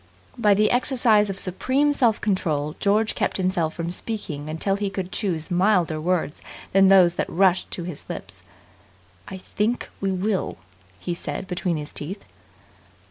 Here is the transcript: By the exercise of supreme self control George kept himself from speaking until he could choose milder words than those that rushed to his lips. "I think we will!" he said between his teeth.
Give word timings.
By 0.35 0.55
the 0.55 0.71
exercise 0.71 1.29
of 1.29 1.37
supreme 1.37 1.93
self 1.93 2.19
control 2.19 2.73
George 2.79 3.13
kept 3.13 3.37
himself 3.37 3.75
from 3.75 3.91
speaking 3.91 4.49
until 4.49 4.75
he 4.75 4.89
could 4.89 5.11
choose 5.11 5.51
milder 5.51 6.01
words 6.01 6.41
than 6.71 6.87
those 6.87 7.13
that 7.13 7.29
rushed 7.29 7.69
to 7.69 7.83
his 7.83 8.03
lips. 8.09 8.41
"I 9.27 9.37
think 9.37 9.89
we 9.99 10.11
will!" 10.11 10.57
he 10.99 11.13
said 11.13 11.45
between 11.45 11.77
his 11.77 11.93
teeth. 11.93 12.25